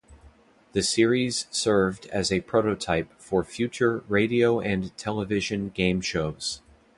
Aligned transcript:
The 0.73 0.81
series 0.81 1.45
served 1.51 2.07
as 2.07 2.31
a 2.31 2.41
prototype 2.41 3.13
for 3.19 3.43
future 3.43 4.03
radio 4.09 4.59
and 4.59 4.97
television 4.97 5.69
game 5.69 6.01
shows. 6.01 6.63